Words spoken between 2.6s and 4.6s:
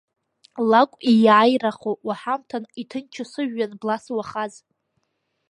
иҭынчу сыжәҩан блас уахаз.